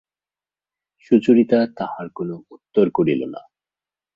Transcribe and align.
সুচরিতা 1.03 1.59
তাহার 1.77 2.07
কোনো 2.15 2.35
উত্তর 2.51 2.85
করিল 2.93 3.21
না। 3.25 3.41